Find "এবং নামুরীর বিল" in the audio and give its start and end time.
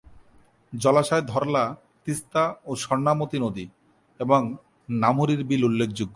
4.19-5.63